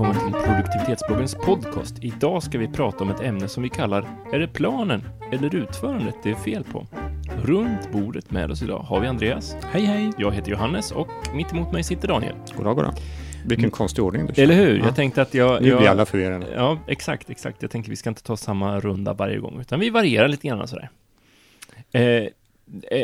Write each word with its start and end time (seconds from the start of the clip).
välkommen 0.00 0.32
till 0.32 0.42
produktivitetsbloggens 0.42 1.34
podcast. 1.34 1.94
Idag 2.00 2.42
ska 2.42 2.58
vi 2.58 2.68
prata 2.68 3.04
om 3.04 3.10
ett 3.10 3.20
ämne 3.20 3.48
som 3.48 3.62
vi 3.62 3.68
kallar 3.68 4.08
Är 4.32 4.38
det 4.38 4.48
planen 4.48 5.02
eller 5.32 5.54
utförandet 5.54 6.14
det 6.22 6.30
är 6.30 6.34
fel 6.34 6.64
på? 6.64 6.86
Runt 7.42 7.92
bordet 7.92 8.30
med 8.30 8.50
oss 8.50 8.62
idag 8.62 8.78
har 8.78 9.00
vi 9.00 9.06
Andreas. 9.06 9.56
Hej 9.72 9.84
hej! 9.84 10.10
Jag 10.18 10.32
heter 10.32 10.50
Johannes 10.50 10.92
och 10.92 11.08
mitt 11.34 11.52
emot 11.52 11.72
mig 11.72 11.82
sitter 11.82 12.08
Daniel. 12.08 12.34
Goddag, 12.56 12.76
goddag. 12.76 12.94
Vilken 13.46 13.64
Mm. 13.64 13.70
konstig 13.70 14.04
ordning 14.04 14.26
du 14.26 14.34
kör. 14.34 14.42
Eller 14.42 14.54
hur? 14.54 14.78
Ja. 14.78 14.84
Jag 14.84 14.96
tänkte 14.96 15.22
att 15.22 15.34
jag... 15.34 15.62
Nu 15.62 15.68
jag 15.68 15.78
blir 15.78 15.88
alla 15.88 16.06
förvirrade. 16.06 16.46
Ja, 16.56 16.78
exakt, 16.86 17.30
exakt. 17.30 17.62
Jag 17.62 17.70
tänker 17.70 17.90
vi 17.90 17.96
ska 17.96 18.08
inte 18.08 18.22
ta 18.22 18.36
samma 18.36 18.80
runda 18.80 19.12
varje 19.12 19.38
gång, 19.38 19.60
utan 19.60 19.80
vi 19.80 19.90
varierar 19.90 20.28
lite 20.28 20.48
grann 20.48 20.68
sådär. 20.68 20.90
Eh, 21.92 22.02
eh, 22.02 22.26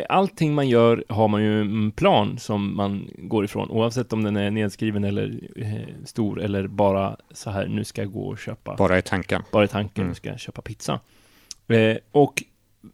allting 0.09 0.55
man 0.55 0.69
gör 0.69 1.05
har 1.09 1.29
man 1.29 1.43
ju 1.43 1.61
en 1.61 1.91
plan 1.91 2.39
som 2.39 2.77
man 2.77 3.11
går 3.19 3.45
ifrån, 3.45 3.71
oavsett 3.71 4.13
om 4.13 4.23
den 4.23 4.37
är 4.37 4.51
nedskriven 4.51 5.05
eller 5.05 5.41
eh, 5.57 6.05
stor 6.05 6.41
eller 6.43 6.67
bara 6.67 7.17
så 7.31 7.51
här, 7.51 7.67
nu 7.67 7.85
ska 7.85 8.03
jag 8.03 8.13
gå 8.13 8.27
och 8.29 8.39
köpa, 8.39 8.77
Bara 8.77 8.99
i 8.99 9.03
tanken. 9.03 9.43
bara 9.53 9.65
i 9.65 9.69
tanken, 9.69 10.01
Mm. 10.03 10.09
nu 10.09 10.15
ska 10.15 10.29
jag 10.29 10.41
köpa 10.41 10.63
pizza. 10.63 11.01
Eh, 11.69 11.97
och 12.13 12.43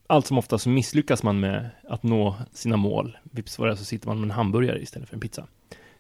allt 0.06 0.26
som 0.26 0.38
ofta 0.38 0.58
så 0.58 0.68
misslyckas 0.68 1.22
man 1.22 1.40
med 1.40 1.70
att 1.88 2.02
nå 2.02 2.34
sina 2.52 2.76
mål. 2.76 3.16
Vips 3.22 3.58
vad 3.58 3.68
det 3.68 3.76
så 3.76 3.84
sitter 3.84 4.08
man 4.08 4.16
med 4.20 4.24
en 4.26 4.30
hamburgare 4.30 4.82
istället 4.82 5.08
för 5.08 5.16
en 5.16 5.20
pizza, 5.20 5.46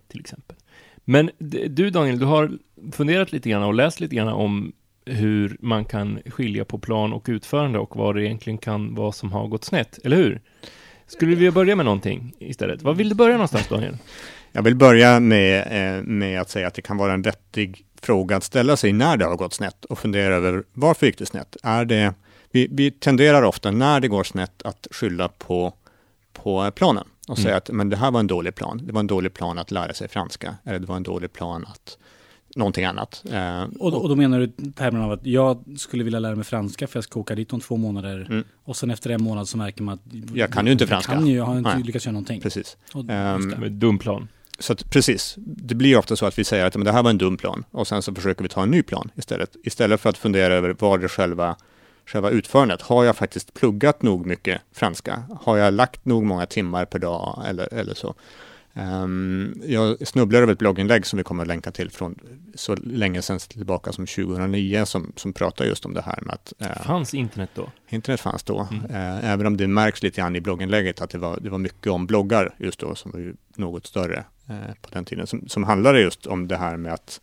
till 0.08 0.20
exempel. 0.20 0.56
Men 1.04 1.30
du 1.68 1.90
Daniel, 1.90 2.18
du 2.18 2.24
har 2.26 2.58
funderat 2.92 3.32
lite 3.32 3.50
grann 3.50 3.62
och 3.62 3.74
läst 3.74 4.00
lite 4.00 4.16
grann 4.16 4.28
om 4.28 4.72
hur 5.04 5.56
man 5.60 5.84
kan 5.84 6.20
skilja 6.26 6.64
på 6.64 6.78
plan 6.78 7.12
och 7.12 7.24
utförande 7.28 7.78
och 7.78 7.96
vad 7.96 8.14
det 8.14 8.22
egentligen 8.24 8.58
kan 8.58 8.94
vara 8.94 9.12
som 9.12 9.32
har 9.32 9.48
gått 9.48 9.64
snett, 9.64 9.98
eller 10.04 10.16
hur? 10.16 10.40
Skulle 11.06 11.28
vi 11.28 11.34
vilja 11.34 11.52
börja 11.52 11.76
med 11.76 11.84
någonting 11.84 12.34
istället? 12.38 12.82
Vad 12.82 12.96
vill 12.96 13.08
du 13.08 13.14
börja 13.14 13.32
någonstans 13.34 13.68
Daniel? 13.68 13.96
Jag 14.52 14.62
vill 14.62 14.74
börja 14.76 15.20
med, 15.20 15.60
eh, 15.98 16.02
med 16.02 16.40
att 16.40 16.50
säga 16.50 16.66
att 16.66 16.74
det 16.74 16.82
kan 16.82 16.96
vara 16.96 17.12
en 17.12 17.22
vettig 17.22 17.84
fråga 18.00 18.36
att 18.36 18.44
ställa 18.44 18.76
sig 18.76 18.92
när 18.92 19.16
det 19.16 19.24
har 19.24 19.36
gått 19.36 19.52
snett 19.54 19.84
och 19.84 19.98
fundera 19.98 20.34
över 20.34 20.64
varför 20.72 21.06
gick 21.06 21.18
det 21.18 21.26
snett? 21.26 21.56
Är 21.62 21.84
det, 21.84 22.14
vi, 22.50 22.68
vi 22.70 22.90
tenderar 22.90 23.42
ofta 23.42 23.70
när 23.70 24.00
det 24.00 24.08
går 24.08 24.24
snett 24.24 24.62
att 24.62 24.86
skylla 24.90 25.28
på, 25.28 25.72
på 26.32 26.70
planen 26.70 27.04
och 27.28 27.38
Mm. 27.38 27.44
säga 27.44 27.56
att 27.56 27.70
men 27.70 27.88
det 27.90 27.96
här 27.96 28.10
var 28.10 28.20
en 28.20 28.26
dålig 28.26 28.54
plan. 28.54 28.80
Det 28.84 28.92
var 28.92 29.00
en 29.00 29.06
dålig 29.06 29.34
plan 29.34 29.58
att 29.58 29.70
lära 29.70 29.94
sig 29.94 30.08
franska 30.08 30.54
eller 30.64 30.78
det 30.78 30.86
var 30.86 30.96
en 30.96 31.02
dålig 31.02 31.32
plan 31.32 31.66
att 31.68 31.98
någonting 32.56 32.84
annat. 32.84 33.24
Eh, 33.30 33.64
Och, 33.78 34.02
och 34.02 34.08
då 34.08 34.16
menar 34.16 34.40
du 34.40 34.72
termen 34.72 35.02
av 35.02 35.12
att 35.12 35.26
jag 35.26 35.64
skulle 35.76 36.04
vilja 36.04 36.18
lära 36.18 36.34
mig 36.34 36.44
franska 36.44 36.86
för 36.86 36.96
jag 36.96 37.04
ska 37.04 37.20
åka 37.20 37.34
dit 37.34 37.52
om 37.52 37.60
två 37.60 37.76
månader. 37.76 38.26
Mm. 38.30 38.44
Och 38.64 38.76
sen 38.76 38.90
efter 38.90 39.10
en 39.10 39.22
månad 39.22 39.48
så 39.48 39.56
märker 39.58 39.82
man 39.82 39.94
att 39.94 40.00
Jag 40.34 40.52
kan 40.52 40.66
ju 40.66 40.72
inte 40.72 40.86
franska. 40.86 41.12
Kan 41.12 41.26
ju, 41.26 41.36
jag 41.36 41.44
har 41.44 41.58
inte 41.58 41.74
Nej. 41.74 41.82
lyckats 41.82 42.06
göra 42.06 42.12
någonting. 42.12 42.40
Precis. 42.40 42.76
Och. 42.94 43.04
Med 43.04 43.72
dum 43.72 43.98
plan. 43.98 44.28
Så 44.58 44.72
att, 44.72 44.90
precis, 44.90 45.34
det 45.36 45.74
blir 45.74 45.96
ofta 45.96 46.16
så 46.16 46.26
att 46.26 46.38
vi 46.38 46.44
säger 46.44 46.64
att 46.64 46.76
men 46.76 46.84
det 46.84 46.92
här 46.92 47.02
var 47.02 47.10
en 47.10 47.18
dum 47.18 47.36
plan 47.36 47.64
och 47.70 47.86
sen 47.88 48.02
så 48.02 48.14
försöker 48.14 48.42
vi 48.42 48.48
ta 48.48 48.62
en 48.62 48.70
ny 48.70 48.82
plan 48.82 49.10
istället. 49.14 49.56
Istället 49.64 50.00
för 50.00 50.10
att 50.10 50.18
fundera 50.18 50.54
över 50.54 50.76
vad 50.78 51.00
det 51.00 51.08
själva, 51.08 51.56
själva 52.06 52.30
utförandet. 52.30 52.82
Har 52.82 53.04
jag 53.04 53.16
faktiskt 53.16 53.54
pluggat 53.54 54.02
nog 54.02 54.26
mycket 54.26 54.60
franska? 54.72 55.22
Har 55.40 55.56
jag 55.56 55.74
lagt 55.74 56.04
nog 56.04 56.24
många 56.24 56.46
timmar 56.46 56.84
per 56.84 56.98
dag 56.98 57.44
eller, 57.46 57.74
eller 57.74 57.94
så? 57.94 58.14
Ehm, 58.74 59.54
jag 59.66 60.06
snubblar 60.08 60.42
över 60.42 60.52
ett 60.52 60.58
blogginlägg 60.58 61.06
som 61.06 61.16
vi 61.16 61.22
kommer 61.22 61.42
att 61.42 61.48
länka 61.48 61.70
till 61.70 61.90
från 61.90 62.18
så 62.54 62.74
länge 62.76 63.22
sedan 63.22 63.38
tillbaka 63.38 63.92
som 63.92 64.06
2009 64.06 64.84
som, 64.84 65.12
som 65.16 65.32
pratar 65.32 65.64
just 65.64 65.84
om 65.86 65.94
det 65.94 66.02
här 66.02 66.18
med 66.22 66.34
att 66.34 66.52
eh, 66.58 66.82
Fanns 66.82 67.14
internet 67.14 67.50
då? 67.54 67.70
Internet 67.88 68.20
fanns 68.20 68.42
då, 68.42 68.68
Mm. 68.70 68.84
eh, 68.90 69.30
även 69.32 69.46
om 69.46 69.56
det 69.56 69.66
märks 69.68 70.02
lite 70.02 70.20
grann 70.20 70.36
i 70.36 70.40
blogginlägget 70.40 71.00
att 71.00 71.10
det 71.10 71.18
var, 71.18 71.38
det 71.40 71.50
var 71.50 71.58
mycket 71.58 71.92
om 71.92 72.06
bloggar 72.06 72.54
just 72.58 72.78
då, 72.78 72.94
som 72.94 73.10
var 73.10 73.20
ju 73.20 73.34
något 73.56 73.86
större 73.86 74.24
eh, 74.48 74.74
på 74.82 74.88
den 74.92 75.04
tiden, 75.04 75.26
som, 75.26 75.48
som 75.48 75.64
handlade 75.64 76.00
just 76.00 76.26
om 76.26 76.48
det 76.48 76.56
här 76.56 76.76
med 76.76 76.92
att 76.92 77.20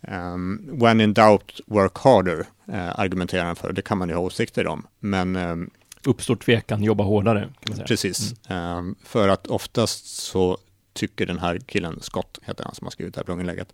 ehm, 0.00 0.68
when 0.72 1.00
in 1.00 1.14
doubt, 1.14 1.60
work 1.66 1.98
harder, 1.98 2.46
argumenterar 2.94 3.44
han 3.44 3.56
för. 3.56 3.72
Det 3.72 3.82
kan 3.82 3.98
man 3.98 4.08
ju 4.08 4.14
ha 4.14 4.22
åsikter 4.22 4.66
om, 4.66 4.86
men 5.00 5.36
ehm, 5.36 5.70
Uppstår 6.04 6.36
tvekan, 6.36 6.82
jobba 6.82 7.04
hårdare, 7.04 7.40
kan 7.40 7.50
man 7.68 7.76
säga. 7.76 7.86
precis, 7.86 8.34
ehm, 8.48 8.94
för 9.04 9.28
att 9.28 9.46
oftast 9.46 10.06
så 10.06 10.58
tycker 10.92 11.26
den 11.26 11.38
här 11.38 11.58
killen, 11.58 11.98
Scott 12.00 12.38
heter 12.42 12.64
han 12.64 12.74
som 12.74 12.86
har 12.86 12.90
skrivit 12.90 13.14
det 13.14 13.20
här 13.20 13.24
blogginlägget, 13.24 13.72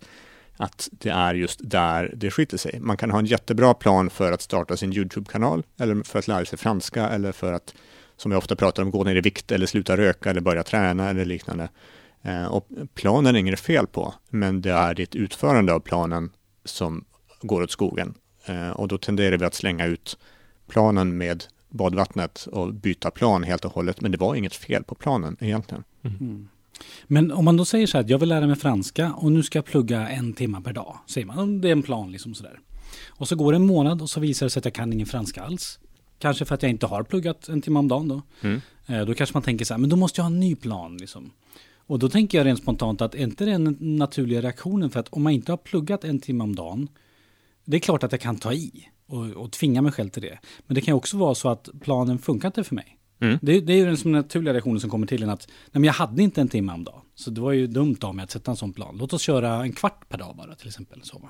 att 0.56 0.88
det 0.92 1.10
är 1.10 1.34
just 1.34 1.60
där 1.62 2.12
det 2.16 2.30
skiter 2.30 2.56
sig. 2.56 2.80
Man 2.80 2.96
kan 2.96 3.10
ha 3.10 3.18
en 3.18 3.26
jättebra 3.26 3.74
plan 3.74 4.10
för 4.10 4.32
att 4.32 4.42
starta 4.42 4.76
sin 4.76 4.92
YouTube-kanal 4.92 5.62
eller 5.78 6.02
för 6.02 6.18
att 6.18 6.28
lära 6.28 6.44
sig 6.44 6.58
franska 6.58 7.08
eller 7.08 7.32
för 7.32 7.52
att, 7.52 7.74
som 8.16 8.32
jag 8.32 8.38
ofta 8.38 8.56
pratar 8.56 8.82
om, 8.82 8.90
gå 8.90 9.04
ner 9.04 9.16
i 9.16 9.20
vikt 9.20 9.52
eller 9.52 9.66
sluta 9.66 9.96
röka 9.96 10.30
eller 10.30 10.40
börja 10.40 10.62
träna 10.62 11.10
eller 11.10 11.24
liknande. 11.24 11.68
Eh, 12.22 12.46
och 12.46 12.68
planen 12.94 13.36
är 13.36 13.40
inget 13.40 13.60
fel 13.60 13.86
på, 13.86 14.14
men 14.28 14.62
det 14.62 14.72
är 14.72 14.94
ditt 14.94 15.14
utförande 15.14 15.72
av 15.72 15.80
planen 15.80 16.30
som 16.64 17.04
går 17.40 17.62
åt 17.62 17.70
skogen. 17.70 18.14
Eh, 18.46 18.70
och 18.70 18.88
då 18.88 18.98
tenderar 18.98 19.36
vi 19.36 19.44
att 19.44 19.54
slänga 19.54 19.86
ut 19.86 20.18
planen 20.68 21.16
med 21.16 21.44
badvattnet 21.68 22.46
och 22.46 22.74
byta 22.74 23.10
plan 23.10 23.42
helt 23.42 23.64
och 23.64 23.72
hållet. 23.72 24.00
Men 24.00 24.12
det 24.12 24.18
var 24.18 24.34
inget 24.34 24.54
fel 24.54 24.84
på 24.84 24.94
planen 24.94 25.36
egentligen. 25.40 25.84
Mm. 26.02 26.48
Men 27.06 27.32
om 27.32 27.44
man 27.44 27.56
då 27.56 27.64
säger 27.64 27.86
så 27.86 27.96
här 27.96 28.04
att 28.04 28.10
jag 28.10 28.18
vill 28.18 28.28
lära 28.28 28.46
mig 28.46 28.56
franska 28.56 29.12
och 29.12 29.32
nu 29.32 29.42
ska 29.42 29.58
jag 29.58 29.64
plugga 29.64 30.08
en 30.08 30.32
timme 30.32 30.60
per 30.64 30.72
dag. 30.72 30.98
Säger 31.06 31.26
man, 31.26 31.60
det 31.60 31.68
är 31.68 31.72
en 31.72 31.82
plan 31.82 32.12
liksom 32.12 32.34
sådär. 32.34 32.60
Och 33.08 33.28
så 33.28 33.36
går 33.36 33.52
det 33.52 33.56
en 33.56 33.66
månad 33.66 34.02
och 34.02 34.10
så 34.10 34.20
visar 34.20 34.46
det 34.46 34.50
sig 34.50 34.60
att 34.60 34.64
jag 34.64 34.74
kan 34.74 34.92
ingen 34.92 35.06
franska 35.06 35.42
alls. 35.42 35.78
Kanske 36.18 36.44
för 36.44 36.54
att 36.54 36.62
jag 36.62 36.70
inte 36.70 36.86
har 36.86 37.02
pluggat 37.02 37.48
en 37.48 37.62
timme 37.62 37.78
om 37.78 37.88
dagen 37.88 38.08
då. 38.08 38.22
Mm. 38.40 38.60
Eh, 38.86 39.00
Då 39.00 39.14
kanske 39.14 39.34
man 39.36 39.42
tänker 39.42 39.64
så 39.64 39.74
här, 39.74 39.78
men 39.78 39.90
då 39.90 39.96
måste 39.96 40.20
jag 40.20 40.24
ha 40.24 40.30
en 40.30 40.40
ny 40.40 40.56
plan 40.56 40.96
liksom. 40.96 41.30
Och 41.76 41.98
då 41.98 42.08
tänker 42.08 42.38
jag 42.38 42.46
rent 42.46 42.58
spontant 42.58 43.00
att 43.00 43.14
är 43.14 43.18
inte 43.18 43.44
det 43.44 43.50
den 43.50 43.76
naturliga 43.80 44.42
reaktionen 44.42 44.90
för 44.90 45.00
att 45.00 45.08
om 45.08 45.22
man 45.22 45.32
inte 45.32 45.52
har 45.52 45.56
pluggat 45.56 46.04
en 46.04 46.20
timme 46.20 46.44
om 46.44 46.56
dagen, 46.56 46.88
det 47.64 47.76
är 47.76 47.80
klart 47.80 48.04
att 48.04 48.12
jag 48.12 48.20
kan 48.20 48.36
ta 48.36 48.52
i 48.52 48.88
och, 49.06 49.26
och 49.26 49.52
tvinga 49.52 49.82
mig 49.82 49.92
själv 49.92 50.08
till 50.08 50.22
det. 50.22 50.38
Men 50.66 50.74
det 50.74 50.80
kan 50.80 50.94
också 50.94 51.16
vara 51.16 51.34
så 51.34 51.48
att 51.48 51.68
planen 51.80 52.18
funkar 52.18 52.48
inte 52.48 52.64
för 52.64 52.74
mig. 52.74 52.97
Mm. 53.20 53.38
Det, 53.42 53.60
det 53.60 53.72
är 53.72 53.76
ju 53.76 53.84
den 53.84 53.96
som 53.96 54.12
naturliga 54.12 54.54
reaktionen 54.54 54.80
som 54.80 54.90
kommer 54.90 55.06
till 55.06 55.22
en 55.22 55.30
att 55.30 55.48
nej, 55.48 55.70
men 55.72 55.84
jag 55.84 55.92
hade 55.92 56.22
inte 56.22 56.40
en 56.40 56.48
timme 56.48 56.72
om 56.72 56.84
dagen. 56.84 57.00
Så 57.14 57.30
det 57.30 57.40
var 57.40 57.52
ju 57.52 57.66
dumt 57.66 57.96
av 58.00 58.14
mig 58.14 58.22
att 58.22 58.30
sätta 58.30 58.50
en 58.50 58.56
sån 58.56 58.72
plan. 58.72 58.96
Låt 58.98 59.12
oss 59.12 59.22
köra 59.22 59.62
en 59.62 59.72
kvart 59.72 60.08
per 60.08 60.18
dag 60.18 60.36
bara 60.36 60.54
till 60.54 60.68
exempel. 60.68 61.00
Så. 61.02 61.28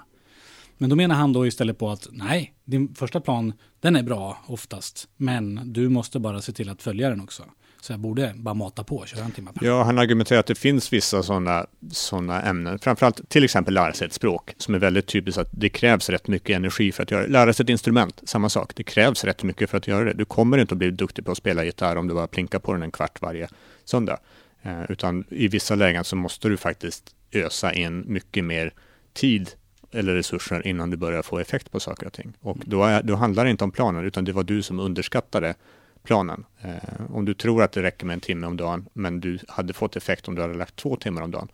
Men 0.79 0.91
då 0.91 0.97
menar 0.97 1.15
han 1.15 1.33
då 1.33 1.47
istället 1.47 1.79
på 1.79 1.91
att 1.91 2.09
nej, 2.13 2.55
din 2.65 2.95
första 2.95 3.21
plan 3.21 3.53
den 3.81 3.97
är 3.97 4.03
bra 4.03 4.39
oftast. 4.47 5.09
Men 5.17 5.73
du 5.73 5.89
måste 5.89 6.19
bara 6.19 6.41
se 6.41 6.53
till 6.53 6.69
att 6.69 6.83
följa 6.83 7.11
den 7.11 7.21
också. 7.21 7.43
Så 7.81 7.93
jag 7.93 8.01
borde 8.01 8.33
bara 8.37 8.55
mata 8.55 8.85
på 8.85 8.97
och 8.97 9.09
köra 9.09 9.25
en 9.25 9.31
timme 9.31 9.51
per. 9.55 9.67
Ja, 9.67 9.83
han 9.83 9.99
argumenterar 9.99 10.41
att 10.41 10.47
det 10.47 10.55
finns 10.55 10.93
vissa 10.93 11.23
sådana 11.23 11.67
såna 11.91 12.43
ämnen, 12.43 12.79
framförallt 12.79 13.29
till 13.29 13.45
exempel 13.45 13.75
lära 13.75 13.93
sig 13.93 14.07
ett 14.07 14.13
språk, 14.13 14.55
som 14.59 14.75
är 14.75 14.79
väldigt 14.79 15.07
typiskt 15.07 15.39
att 15.39 15.49
det 15.53 15.69
krävs 15.69 16.11
rätt 16.11 16.29
mycket 16.29 16.57
energi 16.57 16.93
för 16.93 17.03
att 17.03 17.11
göra 17.11 17.23
det. 17.23 17.29
Lära 17.29 17.53
sig 17.53 17.65
ett 17.65 17.71
instrument, 17.71 18.23
samma 18.25 18.49
sak. 18.49 18.73
Det 18.75 18.83
krävs 18.83 19.25
rätt 19.25 19.43
mycket 19.43 19.71
för 19.71 19.79
att 19.79 19.87
göra 19.87 20.05
det. 20.05 20.13
Du 20.13 20.25
kommer 20.25 20.59
inte 20.59 20.75
att 20.75 20.79
bli 20.79 20.91
duktig 20.91 21.25
på 21.25 21.33
att 21.33 21.39
spela 21.39 21.65
gitarr 21.65 21.97
om 21.97 22.09
du 22.09 22.15
bara 22.15 22.27
plinkar 22.27 22.59
på 22.59 22.73
den 22.73 22.83
en 22.83 22.91
kvart 22.91 23.23
varje 23.23 23.49
söndag. 23.85 24.19
Eh, 24.63 24.83
utan 24.89 25.25
i 25.31 25.49
vissa 25.49 25.75
lägen 25.75 26.05
så 26.05 26.17
måste 26.17 26.49
du 26.49 26.57
faktiskt 26.57 27.15
ösa 27.33 27.73
in 27.73 28.05
mycket 28.07 28.45
mer 28.45 28.73
tid 29.13 29.51
eller 29.93 30.15
resurser 30.15 30.67
innan 30.67 30.91
du 30.91 30.97
börjar 30.97 31.23
få 31.23 31.39
effekt 31.39 31.71
på 31.71 31.81
saker 31.81 32.07
och 32.07 32.13
ting. 32.13 32.33
Och 32.41 32.59
då, 32.65 32.85
är, 32.85 33.03
då 33.03 33.15
handlar 33.15 33.45
det 33.45 33.51
inte 33.51 33.65
om 33.65 33.71
planen, 33.71 34.05
utan 34.05 34.25
det 34.25 34.33
var 34.33 34.43
du 34.43 34.63
som 34.63 34.81
underskattade 34.81 35.55
planen. 36.03 36.45
Eh, 36.61 37.15
om 37.15 37.25
du 37.25 37.35
tror 37.35 37.63
att 37.63 37.73
det 37.73 37.83
räcker 37.83 38.07
med 38.07 38.15
en 38.15 38.21
timme 38.21 38.47
om 38.47 38.57
dagen, 38.57 38.89
men 38.93 39.21
du 39.21 39.39
hade 39.49 39.73
fått 39.73 39.97
effekt 39.97 40.29
om 40.29 40.35
du 40.35 40.43
hade 40.43 40.55
lagt 40.55 40.77
två 40.77 40.97
timmar 40.97 41.23
om 41.23 41.31
dagen, 41.31 41.49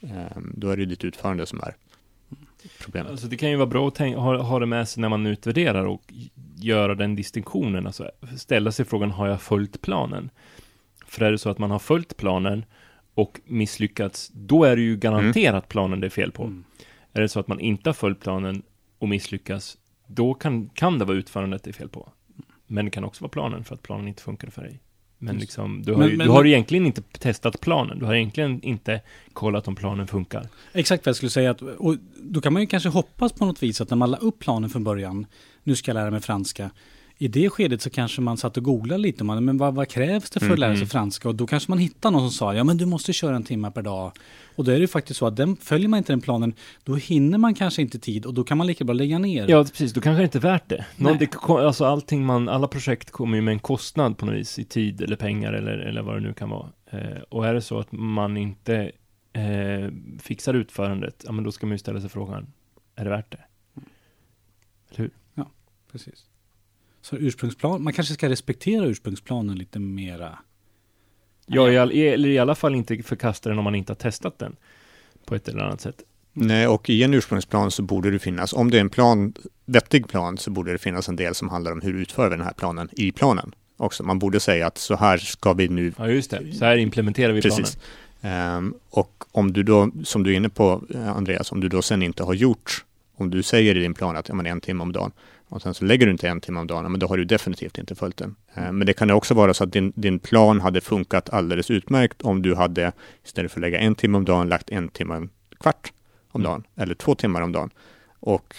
eh, 0.00 0.38
då 0.54 0.70
är 0.70 0.76
det 0.76 0.84
ditt 0.84 1.04
utförande 1.04 1.46
som 1.46 1.60
är 1.60 1.74
problemet. 2.80 3.10
Alltså 3.10 3.26
det 3.26 3.36
kan 3.36 3.50
ju 3.50 3.56
vara 3.56 3.66
bra 3.66 3.88
att 3.88 3.94
tänka, 3.94 4.18
ha, 4.18 4.42
ha 4.42 4.58
det 4.58 4.66
med 4.66 4.88
sig 4.88 5.00
när 5.00 5.08
man 5.08 5.26
utvärderar 5.26 5.84
och 5.84 6.12
göra 6.56 6.94
den 6.94 7.16
distinktionen. 7.16 7.86
Alltså 7.86 8.10
ställa 8.36 8.72
sig 8.72 8.84
frågan, 8.84 9.10
har 9.10 9.28
jag 9.28 9.42
följt 9.42 9.80
planen? 9.80 10.30
För 11.06 11.24
är 11.24 11.32
det 11.32 11.38
så 11.38 11.50
att 11.50 11.58
man 11.58 11.70
har 11.70 11.78
följt 11.78 12.16
planen 12.16 12.64
och 13.14 13.40
misslyckats, 13.44 14.30
då 14.34 14.64
är 14.64 14.76
det 14.76 14.82
ju 14.82 14.96
garanterat 14.96 15.68
planen 15.68 16.00
det 16.00 16.06
är 16.06 16.10
fel 16.10 16.32
på. 16.32 16.42
Mm. 16.42 16.64
Är 17.12 17.20
det 17.20 17.28
så 17.28 17.40
att 17.40 17.48
man 17.48 17.60
inte 17.60 17.88
har 17.88 17.94
följt 17.94 18.20
planen 18.20 18.62
och 18.98 19.08
misslyckas, 19.08 19.78
då 20.06 20.34
kan, 20.34 20.68
kan 20.68 20.98
det 20.98 21.04
vara 21.04 21.16
utförandet 21.16 21.62
det 21.62 21.70
är 21.70 21.72
fel 21.72 21.88
på. 21.88 22.12
Men 22.66 22.84
det 22.84 22.90
kan 22.90 23.04
också 23.04 23.24
vara 23.24 23.30
planen 23.30 23.64
för 23.64 23.74
att 23.74 23.82
planen 23.82 24.08
inte 24.08 24.22
funkade 24.22 24.52
för 24.52 24.62
dig. 24.62 24.80
Men 25.18 25.38
liksom, 25.38 25.82
du 25.82 25.92
har, 25.92 25.98
Men- 25.98 26.08
ju, 26.10 26.16
men- 26.16 26.26
du 26.26 26.32
har 26.32 26.46
egentligen 26.46 26.86
inte 26.86 27.02
testat 27.02 27.60
planen. 27.60 27.98
Du 27.98 28.04
har 28.04 28.14
egentligen 28.14 28.62
inte 28.62 29.00
kollat 29.32 29.68
om 29.68 29.74
planen 29.76 30.06
funkar. 30.06 30.48
Exakt 30.72 31.06
vad 31.06 31.10
jag 31.10 31.16
skulle 31.16 31.30
säga. 31.30 31.50
Att, 31.50 31.62
och 31.62 31.96
då 32.22 32.40
kan 32.40 32.52
man 32.52 32.62
ju 32.62 32.66
kanske 32.68 32.88
hoppas 32.88 33.32
på 33.32 33.46
något 33.46 33.62
vis 33.62 33.80
att 33.80 33.90
när 33.90 33.96
man 33.96 34.10
la 34.10 34.16
upp 34.16 34.38
planen 34.38 34.70
från 34.70 34.84
början, 34.84 35.26
nu 35.62 35.76
ska 35.76 35.90
jag 35.90 35.94
lära 35.94 36.10
mig 36.10 36.20
franska. 36.20 36.70
I 37.18 37.28
det 37.28 37.50
skedet 37.50 37.82
så 37.82 37.90
kanske 37.90 38.20
man 38.20 38.36
satt 38.36 38.56
och 38.56 38.62
googlade 38.62 38.98
lite, 39.02 39.20
om 39.22 39.26
man, 39.26 39.44
men 39.44 39.58
vad, 39.58 39.74
vad 39.74 39.88
krävs 39.88 40.30
det 40.30 40.40
för 40.40 40.50
att 40.52 40.58
lära 40.58 40.72
sig 40.72 40.80
Mhm. 40.80 40.88
franska? 40.88 41.28
Och 41.28 41.34
då 41.34 41.46
kanske 41.46 41.70
man 41.70 41.78
hittar 41.78 42.10
någon 42.10 42.20
som 42.20 42.30
sa, 42.30 42.54
ja 42.54 42.64
men 42.64 42.76
du 42.76 42.86
måste 42.86 43.12
köra 43.12 43.36
en 43.36 43.42
timme 43.42 43.70
per 43.70 43.82
dag. 43.82 44.12
Och 44.56 44.64
då 44.64 44.70
är 44.70 44.74
det 44.74 44.80
ju 44.80 44.86
faktiskt 44.88 45.18
så 45.18 45.26
att 45.26 45.36
den, 45.36 45.56
följer 45.56 45.88
man 45.88 45.98
inte 45.98 46.12
den 46.12 46.20
planen, 46.20 46.54
då 46.84 46.94
hinner 46.94 47.38
man 47.38 47.54
kanske 47.54 47.82
inte 47.82 47.98
tid 47.98 48.26
och 48.26 48.34
då 48.34 48.44
kan 48.44 48.58
man 48.58 48.66
lika 48.66 48.84
bra 48.84 48.94
lägga 48.94 49.18
ner. 49.18 49.48
Ja, 49.48 49.64
precis. 49.64 49.92
Då 49.92 50.00
kanske 50.00 50.20
det 50.20 50.24
inte 50.24 50.38
är 50.38 50.40
värt 50.40 50.68
det. 50.68 50.86
Någon, 50.96 51.18
det 51.18 51.36
alltså 51.48 51.84
allting 51.84 52.24
man, 52.26 52.48
alla 52.48 52.68
projekt 52.68 53.10
kommer 53.10 53.36
ju 53.36 53.42
med 53.42 53.52
en 53.52 53.58
kostnad 53.58 54.18
på 54.18 54.26
något 54.26 54.34
vis, 54.34 54.58
i 54.58 54.64
tid 54.64 55.00
eller 55.00 55.16
pengar 55.16 55.52
eller, 55.52 55.78
eller 55.78 56.02
vad 56.02 56.16
det 56.16 56.20
nu 56.20 56.32
kan 56.32 56.50
vara. 56.50 56.68
Eh, 56.90 57.20
och 57.28 57.46
är 57.46 57.54
det 57.54 57.62
så 57.62 57.78
att 57.78 57.92
man 57.92 58.36
inte 58.36 58.90
eh, 59.32 59.90
fixar 60.20 60.54
utförandet, 60.54 61.22
ja 61.26 61.32
men 61.32 61.44
då 61.44 61.52
ska 61.52 61.66
man 61.66 61.74
ju 61.74 61.78
ställa 61.78 62.00
sig 62.00 62.10
frågan, 62.10 62.46
är 62.96 63.04
det 63.04 63.10
värt 63.10 63.32
det? 63.32 63.44
Eller 64.90 64.98
hur? 64.98 65.10
Precis. 65.92 66.24
Så 67.04 67.16
ursprungsplan, 67.16 67.82
man 67.82 67.92
kanske 67.92 68.14
ska 68.14 68.28
respektera 68.28 68.86
ursprungsplanen 68.86 69.58
lite 69.58 69.78
mera. 69.78 70.38
Ja, 71.46 71.70
i 71.70 71.78
all, 71.78 71.90
eller 71.90 72.28
i 72.28 72.38
alla 72.38 72.54
fall 72.54 72.74
inte 72.74 73.02
förkasta 73.02 73.48
den 73.48 73.58
om 73.58 73.64
man 73.64 73.74
inte 73.74 73.90
har 73.90 73.96
testat 73.96 74.38
den 74.38 74.56
på 75.26 75.34
ett 75.34 75.48
eller 75.48 75.60
annat 75.60 75.80
sätt. 75.80 76.02
Nej, 76.32 76.66
och 76.66 76.90
i 76.90 77.02
en 77.02 77.14
ursprungsplan 77.14 77.70
så 77.70 77.82
borde 77.82 78.10
det 78.10 78.18
finnas, 78.18 78.52
om 78.52 78.70
det 78.70 78.76
är 78.76 78.80
en 78.80 78.90
plan, 78.90 79.34
vettig 79.64 80.08
plan, 80.08 80.38
så 80.38 80.50
borde 80.50 80.72
det 80.72 80.78
finnas 80.78 81.08
en 81.08 81.16
del 81.16 81.34
som 81.34 81.48
handlar 81.48 81.72
om 81.72 81.80
hur 81.80 81.94
utför 81.94 82.30
vi 82.30 82.36
den 82.36 82.44
här 82.44 82.52
planen 82.52 82.88
i 82.92 83.12
planen 83.12 83.54
också. 83.76 84.02
Man 84.02 84.18
borde 84.18 84.40
säga 84.40 84.66
att 84.66 84.78
så 84.78 84.96
här 84.96 85.18
ska 85.18 85.52
vi 85.52 85.68
nu 85.68 85.92
Ja, 85.98 86.08
just 86.08 86.30
det. 86.30 86.52
Så 86.52 86.64
här 86.64 86.76
implementerar 86.76 87.32
vi 87.32 87.42
planen. 87.42 87.56
Precis. 87.56 87.78
Ehm, 88.22 88.74
och 88.90 89.24
om 89.32 89.52
du 89.52 89.62
då, 89.62 89.90
som 90.04 90.22
du 90.22 90.32
är 90.32 90.36
inne 90.36 90.48
på 90.48 90.84
eh, 90.94 91.16
Andreas, 91.16 91.52
om 91.52 91.60
du 91.60 91.68
då 91.68 91.82
sen 91.82 92.02
inte 92.02 92.22
har 92.22 92.34
gjort, 92.34 92.84
om 93.16 93.30
du 93.30 93.42
säger 93.42 93.76
i 93.76 93.80
din 93.80 93.94
plan 93.94 94.16
att 94.16 94.28
ja, 94.28 94.34
men 94.34 94.46
en 94.46 94.60
timme 94.60 94.82
om 94.82 94.92
dagen 94.92 95.12
och 95.54 95.62
sen 95.62 95.74
så 95.74 95.84
lägger 95.84 96.06
du 96.06 96.12
inte 96.12 96.28
en 96.28 96.40
timme 96.40 96.60
om 96.60 96.66
dagen, 96.66 96.92
men 96.92 97.00
då 97.00 97.06
har 97.06 97.16
du 97.16 97.24
definitivt 97.24 97.78
inte 97.78 97.94
följt 97.94 98.16
den. 98.16 98.36
Ehm, 98.54 98.78
men 98.78 98.86
det 98.86 98.92
kan 98.92 99.10
också 99.10 99.34
vara 99.34 99.54
så 99.54 99.64
att 99.64 99.72
din, 99.72 99.92
din 99.96 100.18
plan 100.18 100.60
hade 100.60 100.80
funkat 100.80 101.30
alldeles 101.30 101.70
utmärkt 101.70 102.22
om 102.22 102.42
du 102.42 102.54
hade 102.54 102.92
istället 103.24 103.52
för 103.52 103.58
att 103.58 103.62
lägga 103.62 103.78
en 103.78 103.94
timme 103.94 104.16
om 104.18 104.24
dagen 104.24 104.48
lagt 104.48 104.70
en 104.70 104.88
timme, 104.88 105.14
en 105.14 105.28
kvart 105.60 105.92
om 106.30 106.40
Mm. 106.40 106.50
dagen 106.52 106.64
eller 106.76 106.94
två 106.94 107.14
timmar 107.14 107.40
om 107.42 107.52
dagen. 107.52 107.70
Och 108.20 108.54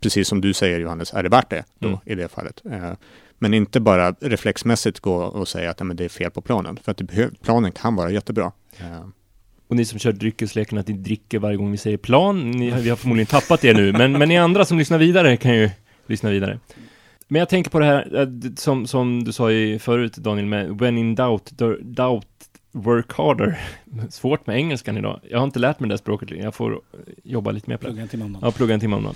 precis 0.00 0.28
som 0.28 0.40
du 0.40 0.52
säger 0.54 0.80
Johannes, 0.80 1.14
är 1.14 1.22
det 1.22 1.28
värt 1.28 1.50
det 1.50 1.64
då 1.78 1.88
Mm. 1.88 2.00
i 2.06 2.14
det 2.14 2.28
fallet? 2.28 2.62
Ehm, 2.70 2.96
men 3.38 3.54
inte 3.54 3.80
bara 3.80 4.10
reflexmässigt 4.20 5.00
gå 5.00 5.14
och 5.14 5.48
säga 5.48 5.70
att 5.70 5.82
men 5.82 5.96
det 5.96 6.04
är 6.04 6.08
fel 6.08 6.30
på 6.30 6.40
planen. 6.40 6.76
För 6.82 6.92
att 6.92 7.00
planen 7.42 7.72
kan 7.72 7.96
vara 7.96 8.10
jättebra. 8.10 8.52
Ehm, 8.78 9.12
Och 9.68 9.76
ni 9.76 9.84
som 9.84 9.98
kör 9.98 10.12
dryckesleken 10.12 10.78
att 10.78 10.88
ni 10.88 10.94
dricker 10.94 11.38
varje 11.38 11.56
gång 11.56 11.70
vi 11.70 11.76
säger 11.76 11.96
plan, 11.96 12.50
ni, 12.50 12.70
vi 12.70 12.88
har 12.90 12.96
förmodligen 12.96 13.26
tappat 13.26 13.60
det 13.60 13.74
nu, 13.74 13.92
men, 13.92 14.12
men 14.12 14.28
ni 14.28 14.38
andra 14.38 14.64
som 14.64 14.78
lyssnar 14.78 14.98
vidare 14.98 15.36
kan 15.36 15.54
ju 15.54 15.70
lyssna 16.06 16.30
vidare. 16.30 16.58
Men 17.28 17.38
jag 17.38 17.48
tänker 17.48 17.70
på 17.70 17.78
det 17.78 17.84
här, 17.84 18.20
eh, 18.20 18.52
som, 18.56 18.86
som 18.86 19.24
du 19.24 19.32
sa 19.32 19.50
i 19.50 19.78
förut 19.78 20.16
Daniel, 20.16 20.46
med 20.46 20.78
when 20.78 20.98
in 20.98 21.14
doubt, 21.14 21.52
do- 21.52 21.82
doubt, 21.82 22.26
work 22.72 23.12
harder. 23.12 23.60
Svårt 24.10 24.46
med 24.46 24.56
engelskan 24.56 24.96
idag. 24.96 25.20
Jag 25.30 25.38
har 25.38 25.44
inte 25.44 25.58
lärt 25.58 25.80
mig 25.80 25.90
det 25.90 25.98
språket, 25.98 26.30
jag 26.30 26.54
får 26.54 26.72
eh, 26.72 26.78
jobba 27.24 27.50
lite 27.50 27.70
mer 27.70 27.76
på 27.76 27.82
det. 27.86 27.88
Plugga 27.88 28.02
en 28.02 28.08
timme 28.08 28.24
om 28.24 28.32
dagen. 28.32 28.42
Ja, 28.44 28.50
plugga 28.52 28.74
en 28.74 28.80
timme 28.80 28.96
om 28.96 29.02
dagen. 29.02 29.14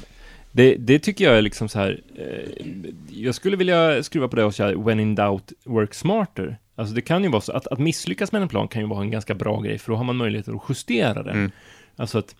Det, 0.52 0.74
det 0.74 0.98
tycker 0.98 1.24
jag 1.24 1.38
är 1.38 1.42
liksom 1.42 1.68
så 1.68 1.78
här, 1.78 2.00
eh, 2.16 2.66
jag 3.10 3.34
skulle 3.34 3.56
vilja 3.56 4.02
skruva 4.02 4.28
på 4.28 4.36
det 4.36 4.44
och 4.44 4.54
säga 4.54 4.78
when 4.78 5.00
in 5.00 5.14
doubt, 5.14 5.52
work 5.64 5.94
smarter. 5.94 6.58
Alltså 6.74 6.94
det 6.94 7.02
kan 7.02 7.22
ju 7.24 7.30
vara 7.30 7.40
så 7.40 7.52
att, 7.52 7.66
att 7.66 7.78
misslyckas 7.78 8.32
med 8.32 8.42
en 8.42 8.48
plan 8.48 8.68
kan 8.68 8.82
ju 8.82 8.88
vara 8.88 9.00
en 9.00 9.10
ganska 9.10 9.34
bra 9.34 9.60
grej, 9.60 9.78
för 9.78 9.92
då 9.92 9.96
har 9.96 10.04
man 10.04 10.16
möjlighet 10.16 10.48
att 10.48 10.62
justera 10.68 11.22
den. 11.22 11.34
Mm. 11.36 11.50
Alltså 11.96 12.18
att, 12.18 12.34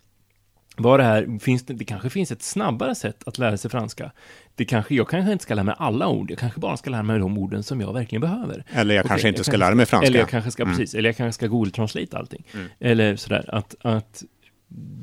vad 0.77 1.01
det 1.01 1.05
här, 1.05 1.39
finns 1.39 1.67
det, 1.67 1.75
det 1.75 1.85
kanske 1.85 2.11
finns 2.11 2.33
ett 2.33 2.43
snabbare 2.43 2.95
sätt 2.95 3.23
att 3.27 3.39
lära 3.39 3.57
sig 3.57 3.71
franska. 3.71 4.13
Det 4.55 4.65
kanske, 4.65 4.95
jag 4.95 5.09
kanske 5.09 5.33
inte 5.33 5.43
ska 5.43 5.55
lära 5.55 5.65
mig 5.65 5.75
alla 5.79 6.09
ord, 6.09 6.31
jag 6.31 6.39
kanske 6.39 6.61
bara 6.61 6.77
ska 6.77 6.91
lära 6.91 7.03
mig 7.03 7.19
de 7.19 7.39
orden 7.39 7.63
som 7.63 7.81
jag 7.81 7.93
verkligen 7.93 8.21
behöver. 8.21 8.65
Eller 8.73 8.95
jag 8.95 9.03
Okej, 9.03 9.09
kanske 9.09 9.29
inte 9.29 9.39
jag 9.39 9.45
ska 9.47 9.53
kanske 9.53 9.67
lära 9.67 9.75
mig 9.75 9.87
franska. 9.87 10.07
Eller 10.07 10.19
jag 10.19 10.29
kanske 10.29 10.51
ska, 10.51 10.63
Mm. 10.63 10.77
precis, 10.77 10.95
eller 10.95 11.09
jag 11.09 11.17
kanske 11.17 11.35
ska 11.39 11.47
Google 11.47 11.71
Translate 11.71 12.19
allting. 12.19 12.47
Mm. 12.55 12.67
Eller 12.79 13.17
sådär, 13.17 13.55
att, 13.55 13.75
att 13.81 14.25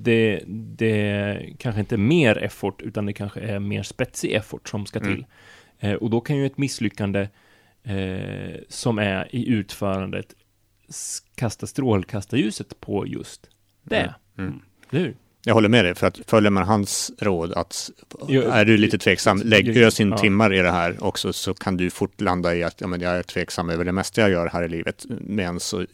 det, 0.02 0.44
det 0.48 1.40
kanske 1.58 1.80
inte 1.80 1.96
är 1.96 1.98
mer 1.98 2.38
effort, 2.38 2.82
utan 2.82 3.06
det 3.06 3.14
kanske 3.14 3.40
är 3.40 3.60
mer 3.60 3.84
spetsig 3.84 4.32
effort 4.32 4.70
som 4.70 4.86
ska 4.86 5.00
till. 5.00 5.10
Mm. 5.10 5.26
Eh, 5.80 5.94
och 5.94 6.10
då 6.10 6.22
kan 6.22 6.38
ju 6.38 6.46
ett 6.46 6.58
misslyckande 6.58 7.28
eh, 7.84 8.60
som 8.70 8.98
är 9.00 9.36
i 9.36 9.48
utförandet 9.50 10.34
kasta 11.36 11.68
strålkastarljuset 11.68 12.80
på 12.80 13.08
just 13.08 13.50
det. 13.84 14.14
Mm. 14.38 14.50
Mm. 14.50 14.62
Eller 14.92 15.02
hur? 15.02 15.16
Jag 15.46 15.54
håller 15.54 15.70
med 15.70 15.86
dig, 15.86 15.96
för 15.96 16.08
att 16.08 16.20
följer 16.28 16.52
man 16.52 16.64
hans 16.64 17.12
råd 17.20 17.54
att 17.54 17.90
är 18.30 18.66
du 18.66 18.78
lite 18.78 18.98
tveksam, 18.98 19.42
lägg 19.46 19.78
ös 19.78 20.00
in 20.00 20.10
ja. 20.10 20.18
timmar 20.18 20.54
i 20.54 20.58
det 20.58 20.72
här 20.72 21.04
också 21.04 21.34
så 21.34 21.54
kan 21.54 21.78
du 21.78 21.90
fort 21.90 22.22
landa 22.22 22.56
i 22.56 22.64
att 22.64 22.82
ja, 22.82 22.88
men 22.88 23.02
jag 23.02 23.16
är 23.16 23.24
tveksam 23.24 23.70
över 23.70 23.86
det 23.86 23.92
mesta 23.92 24.22
jag 24.22 24.32
gör 24.32 24.48
här 24.48 24.64
i 24.64 24.70
livet. 24.70 25.06
Men 25.10 25.60
så 25.60 25.82
eh, 25.82 25.86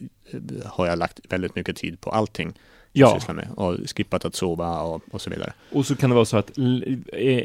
har 0.64 0.86
jag 0.86 0.98
lagt 0.98 1.20
väldigt 1.28 1.54
mycket 1.54 1.76
tid 1.76 2.00
på 2.00 2.10
allting 2.10 2.52
jag 2.92 3.10
Ja, 3.10 3.14
sysslar 3.14 3.34
med 3.34 3.48
och 3.56 3.76
skippat 3.96 4.24
att 4.24 4.34
sova 4.34 4.80
och, 4.80 5.02
och 5.10 5.20
så 5.20 5.30
vidare. 5.30 5.52
och 5.72 5.86
så 5.86 5.96
kan 5.96 6.10
det 6.10 6.14
vara 6.14 6.24
så 6.24 6.36
att 6.36 6.58
eh, 6.58 7.44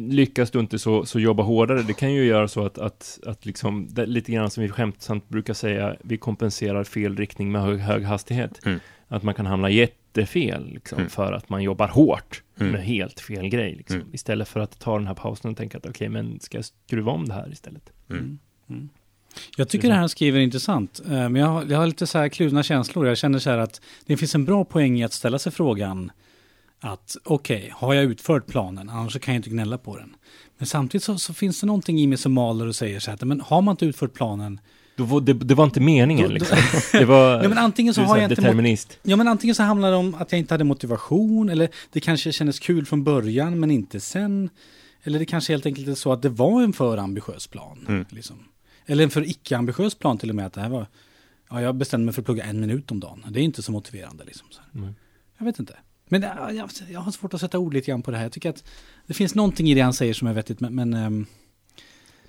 lyckas 0.00 0.50
du 0.50 0.60
inte 0.60 0.78
så, 0.78 1.04
så 1.04 1.20
jobba 1.20 1.42
hårdare. 1.42 1.82
Det 1.82 1.92
kan 1.92 2.12
ju 2.12 2.24
göra 2.24 2.48
så 2.48 2.66
att, 2.66 2.78
att, 2.78 3.18
att 3.26 3.46
liksom, 3.46 3.88
lite 3.96 4.32
grann 4.32 4.50
som 4.50 4.62
vi 4.62 4.68
skämtsamt 4.68 5.28
brukar 5.28 5.54
säga, 5.54 5.96
vi 6.02 6.16
kompenserar 6.16 6.84
fel 6.84 7.16
riktning 7.16 7.52
med 7.52 7.62
hög, 7.62 7.78
hög 7.78 8.04
hastighet. 8.04 8.66
Mm. 8.66 8.80
Att 9.08 9.22
man 9.22 9.34
kan 9.34 9.46
hamna 9.46 9.70
jättefel 10.18 10.66
liksom, 10.74 10.98
Mm. 10.98 11.10
för 11.10 11.32
att 11.32 11.48
man 11.48 11.62
jobbar 11.62 11.88
hårt 11.88 12.42
Mm. 12.60 12.72
med 12.72 12.84
helt 12.84 13.20
fel 13.20 13.48
grej. 13.48 13.74
Liksom. 13.74 13.96
Mm. 13.96 14.14
Istället 14.14 14.48
för 14.48 14.60
att 14.60 14.78
ta 14.78 14.98
den 14.98 15.06
här 15.06 15.14
pausen 15.14 15.50
och 15.50 15.56
tänka 15.56 15.78
att 15.78 15.86
okej, 15.86 16.08
men 16.08 16.40
ska 16.40 16.58
jag 16.58 16.64
skruva 16.64 17.12
om 17.12 17.28
det 17.28 17.34
här 17.34 17.52
istället? 17.52 17.90
Mm. 18.10 18.38
Mm. 18.70 18.88
Jag 19.56 19.68
tycker 19.68 19.88
det 19.88 19.94
här 19.94 20.00
han 20.00 20.08
skriver 20.08 20.38
är 20.38 20.42
intressant, 20.42 21.00
eh, 21.04 21.10
men 21.10 21.36
jag 21.36 21.46
har, 21.46 21.64
jag 21.64 21.78
har 21.78 21.86
lite 21.86 22.06
så 22.06 22.18
här 22.18 22.28
kluvna 22.28 22.62
känslor. 22.62 23.06
Jag 23.06 23.18
känner 23.18 23.38
så 23.38 23.50
här 23.50 23.58
att 23.58 23.80
det 24.06 24.16
finns 24.16 24.34
en 24.34 24.44
bra 24.44 24.64
poäng 24.64 24.98
i 25.00 25.04
att 25.04 25.12
ställa 25.12 25.38
sig 25.38 25.52
frågan 25.52 26.12
att 26.80 27.16
okej, 27.24 27.72
har 27.76 27.94
jag 27.94 28.04
utfört 28.04 28.46
planen, 28.46 28.88
annars 28.90 29.18
kan 29.20 29.34
jag 29.34 29.38
inte 29.38 29.50
gnälla 29.50 29.78
på 29.78 29.96
den. 29.96 30.16
Men 30.58 30.66
samtidigt 30.66 31.04
så, 31.04 31.18
så 31.18 31.34
finns 31.34 31.60
det 31.60 31.66
någonting 31.66 31.98
i 32.00 32.06
mig 32.06 32.18
som 32.18 32.32
maler 32.32 32.66
och 32.66 32.76
säger 32.76 33.00
så 33.00 33.10
här, 33.10 33.14
att, 33.14 33.22
men 33.22 33.40
har 33.40 33.62
man 33.62 33.72
inte 33.72 33.86
utfört 33.86 34.12
planen, 34.14 34.60
var, 35.02 35.20
det, 35.20 35.32
det 35.32 35.54
var 35.54 35.64
inte 35.64 35.80
meningen 35.80 36.34
liksom. 36.34 36.58
Det 36.92 37.04
var... 37.04 37.30
ja 37.42 37.48
men 37.48 37.58
antingen 37.58 37.94
så 37.94 38.00
har 38.00 38.16
jag 38.16 38.22
här 38.22 38.30
inte 38.30 38.42
determinist. 38.42 38.98
Ja, 39.02 39.16
men 39.16 39.28
antingen 39.28 39.54
så 39.54 39.62
handlar 39.62 39.90
det 39.90 39.96
om 39.96 40.14
att 40.14 40.32
jag 40.32 40.38
inte 40.38 40.54
hade 40.54 40.64
motivation 40.64 41.48
eller 41.48 41.68
det 41.92 42.00
kanske 42.00 42.32
kändes 42.32 42.58
kul 42.58 42.86
från 42.86 43.04
början 43.04 43.60
men 43.60 43.70
inte 43.70 44.00
sen. 44.00 44.50
Eller 45.02 45.18
det 45.18 45.24
kanske 45.24 45.52
helt 45.52 45.66
enkelt 45.66 45.88
är 45.88 45.94
så 45.94 46.12
att 46.12 46.22
det 46.22 46.28
var 46.28 46.62
en 46.62 46.72
för 46.72 46.96
ambitiös 46.96 47.46
plan. 47.46 47.84
Mm. 47.88 48.04
Liksom. 48.08 48.36
Eller 48.86 49.04
en 49.04 49.10
för 49.10 49.28
icke-ambitiös 49.28 49.94
plan 49.94 50.18
till 50.18 50.30
och 50.30 50.36
med. 50.36 50.46
Att 50.46 50.52
det 50.52 50.60
här 50.60 50.68
var, 50.68 50.86
ja, 51.50 51.62
jag 51.62 51.74
bestämde 51.74 52.04
mig 52.04 52.14
för 52.14 52.22
att 52.22 52.26
plugga 52.26 52.44
en 52.44 52.60
minut 52.60 52.90
om 52.90 53.00
dagen. 53.00 53.24
Det 53.30 53.40
är 53.40 53.44
inte 53.44 53.62
så 53.62 53.72
motiverande. 53.72 54.24
Liksom, 54.24 54.46
så. 54.50 54.78
Mm. 54.78 54.94
Jag 55.38 55.44
vet 55.44 55.58
inte. 55.58 55.76
Men 56.08 56.22
ja, 56.22 56.52
jag, 56.52 56.70
jag 56.88 57.00
har 57.00 57.12
svårt 57.12 57.34
att 57.34 57.40
sätta 57.40 57.58
ord 57.58 57.74
lite 57.74 57.86
grann 57.86 58.02
på 58.02 58.10
det 58.10 58.16
här. 58.16 58.24
Jag 58.24 58.32
tycker 58.32 58.50
att 58.50 58.64
det 59.06 59.14
finns 59.14 59.34
någonting 59.34 59.70
i 59.70 59.74
det 59.74 59.80
han 59.80 59.94
säger 59.94 60.14
som 60.14 60.28
är 60.28 60.32
vettigt. 60.32 60.60
Men, 60.60 60.74
men 60.74 60.94
ehm, 60.94 61.26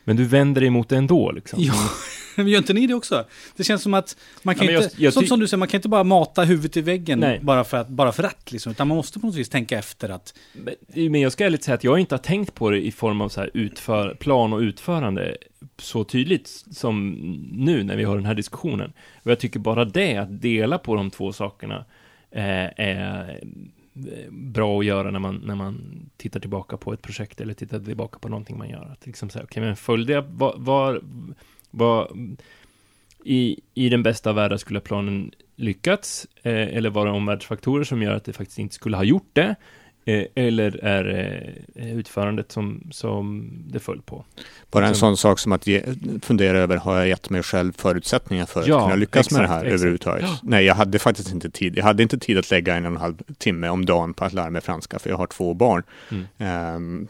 Men 0.07 0.15
du 0.15 0.25
vänder 0.25 0.61
dig 0.61 0.67
emot 0.67 0.89
det 0.89 0.97
ändå 0.97 1.31
liksom. 1.31 1.59
Ja, 1.61 1.73
men 2.35 2.47
gör 2.47 2.57
inte 2.57 2.73
ni 2.73 2.87
det 2.87 2.93
också? 2.93 3.25
Det 3.55 3.63
känns 3.63 3.81
som 3.81 3.93
att 3.93 4.17
man 4.43 4.55
kan 4.55 4.67
Ja, 4.67 4.71
inte, 4.83 4.95
jag- 4.97 5.13
jag 5.15 5.27
som, 5.27 5.39
du 5.39 5.47
säger, 5.47 5.57
man 5.59 5.67
kan 5.67 5.77
inte 5.77 5.89
bara 5.89 6.03
mata 6.03 6.43
huvudet 6.43 6.77
i 6.77 6.81
väggen 6.81 7.19
Nej. 7.19 7.39
bara 7.43 7.63
för, 7.63 7.77
att, 7.77 7.87
bara 7.89 8.11
för 8.11 8.23
att, 8.23 8.51
liksom, 8.51 8.71
utan 8.71 8.87
man 8.87 8.97
måste 8.97 9.19
på 9.19 9.25
något 9.27 9.35
vis 9.35 9.49
tänka 9.49 9.79
efter 9.79 10.09
att, 10.09 10.33
Men- 10.53 11.11
Men 11.11 11.21
jag 11.21 11.31
ska 11.31 11.45
ärligt 11.45 11.63
säga 11.63 11.75
att 11.75 11.83
jag 11.83 11.99
inte 11.99 12.15
har 12.15 12.19
tänkt 12.19 12.53
på 12.53 12.69
det 12.69 12.85
i 12.85 12.91
form 12.91 13.21
av 13.21 13.29
så 13.29 13.39
här 13.41 13.49
utför, 13.53 14.15
plan 14.19 14.53
och 14.53 14.59
utförande 14.59 15.37
så 15.79 16.03
tydligt 16.03 16.47
som 16.71 17.11
nu 17.51 17.83
när 17.83 17.95
vi 17.97 18.03
har 18.03 18.15
den 18.15 18.25
här 18.25 18.35
diskussionen. 18.35 18.93
Och 19.23 19.31
jag 19.31 19.39
tycker 19.39 19.59
bara 19.59 19.85
det, 19.85 20.17
att 20.17 20.41
dela 20.41 20.77
på 20.77 20.95
de 20.95 21.11
två 21.11 21.33
sakerna, 21.33 21.85
eh, 22.31 22.65
är 22.85 23.39
bra 24.31 24.79
att 24.79 24.85
göra 24.85 25.11
när 25.11 25.19
man, 25.19 25.35
när 25.35 25.55
man 25.55 26.05
tittar 26.17 26.39
tillbaka 26.39 26.77
på 26.77 26.93
ett 26.93 27.01
projekt 27.01 27.41
eller 27.41 27.53
tittar 27.53 27.79
tillbaka 27.79 28.19
på 28.19 28.29
någonting 28.29 28.57
man 28.57 28.69
gör. 28.69 28.89
Att 28.91 29.05
liksom 29.05 29.29
säga, 29.29 29.43
okej, 29.43 29.63
men 29.63 29.75
följde 29.75 30.13
jag, 30.13 30.21
var, 30.21 30.55
var, 30.57 31.01
var 31.71 32.11
i, 33.23 33.59
i 33.73 33.89
den 33.89 34.03
bästa 34.03 34.29
av 34.29 34.35
världar 34.35 34.57
skulle 34.57 34.79
planen 34.79 35.31
lyckats? 35.55 36.27
Eh, 36.43 36.77
eller 36.77 36.89
var 36.89 37.05
det 37.05 37.11
omvärldsfaktorer 37.11 37.83
som 37.83 38.01
gör 38.01 38.15
att 38.15 38.23
det 38.23 38.33
faktiskt 38.33 38.59
inte 38.59 38.75
skulle 38.75 38.97
ha 38.97 39.03
gjort 39.03 39.29
det? 39.33 39.55
Eh, 40.07 40.23
eller 40.35 40.83
är 40.85 41.05
eh, 41.75 41.97
utförandet 41.97 42.51
som, 42.51 42.83
som 42.91 43.51
det 43.67 43.79
föll 43.79 44.01
på? 44.01 44.25
Bara 44.71 44.87
en 44.87 44.95
sån 44.95 45.17
sak 45.17 45.39
som 45.39 45.51
att 45.51 45.67
ge, 45.67 45.83
fundera 46.21 46.57
över, 46.57 46.77
har 46.77 46.97
jag 46.97 47.07
gett 47.07 47.29
mig 47.29 47.43
själv 47.43 47.73
förutsättningar 47.77 48.45
för 48.45 48.63
Ja, 48.67 48.77
att 48.77 48.83
kunna 48.83 48.95
lyckas 48.95 49.31
med 49.31 49.39
det 49.41 49.43
exakt, 49.43 49.53
här 49.59 49.65
exakt. 49.65 49.73
överhuvudtaget? 49.73 50.23
Ja. 50.29 50.37
Nej, 50.43 50.65
jag 50.65 50.75
hade 50.75 50.99
faktiskt 50.99 51.31
inte 51.31 51.49
tid. 51.49 51.77
Jag 51.77 51.83
hade 51.83 52.03
inte 52.03 52.17
tid 52.17 52.37
att 52.37 52.51
lägga 52.51 52.75
en 52.75 52.85
och 52.85 52.91
en 52.91 52.97
halv 52.97 53.17
timme 53.37 53.69
om 53.69 53.85
dagen 53.85 54.13
på 54.13 54.25
att 54.25 54.33
lära 54.33 54.49
mig 54.49 54.61
franska, 54.61 54.99
för 54.99 55.09
jag 55.09 55.17
har 55.17 55.27
två 55.27 55.53
barn, 55.53 55.83
Mm. 56.11 56.25
ehm, 56.37 57.07